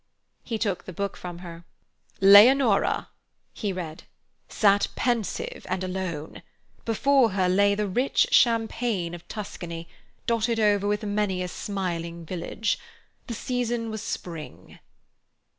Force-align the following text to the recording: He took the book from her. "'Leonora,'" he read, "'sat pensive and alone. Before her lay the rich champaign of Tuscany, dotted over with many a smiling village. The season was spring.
He 0.43 0.57
took 0.57 0.85
the 0.85 0.93
book 0.93 1.15
from 1.15 1.37
her. 1.45 1.63
"'Leonora,'" 2.21 3.09
he 3.53 3.71
read, 3.71 4.05
"'sat 4.49 4.87
pensive 4.95 5.63
and 5.69 5.83
alone. 5.83 6.41
Before 6.85 7.33
her 7.33 7.47
lay 7.47 7.75
the 7.75 7.87
rich 7.87 8.25
champaign 8.31 9.13
of 9.13 9.27
Tuscany, 9.27 9.87
dotted 10.25 10.59
over 10.59 10.87
with 10.87 11.03
many 11.03 11.43
a 11.43 11.47
smiling 11.47 12.25
village. 12.25 12.79
The 13.27 13.35
season 13.35 13.91
was 13.91 14.01
spring. 14.01 14.79